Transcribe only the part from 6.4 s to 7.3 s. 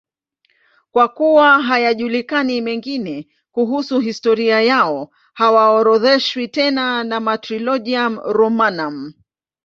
tena na